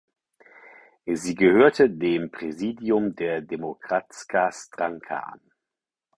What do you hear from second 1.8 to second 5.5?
dem Präsidium der Demokratska Stranka an.